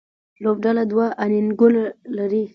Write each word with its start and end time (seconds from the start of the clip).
لوبډله 0.43 0.83
دوه 0.91 1.07
انینګونه 1.23 1.83
لري. 2.17 2.43